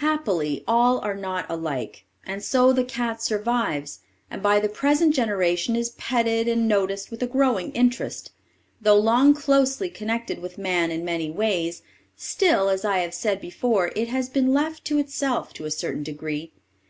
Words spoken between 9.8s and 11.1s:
connected with man in